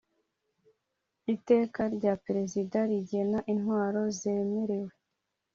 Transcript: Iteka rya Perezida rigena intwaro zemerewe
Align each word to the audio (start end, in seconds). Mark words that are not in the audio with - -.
Iteka 1.33 1.81
rya 1.95 2.13
Perezida 2.25 2.77
rigena 2.89 3.39
intwaro 3.53 4.01
zemerewe 4.19 4.91